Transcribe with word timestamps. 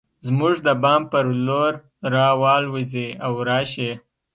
زموږ 0.27 0.55
د 0.67 0.69
بام 0.83 1.01
پر 1.11 1.25
لور 1.47 1.71
راوالوزي 2.13 3.07
او 3.25 3.33
راشي 3.49 3.91